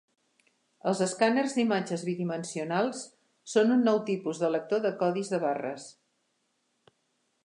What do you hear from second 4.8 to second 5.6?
de codis de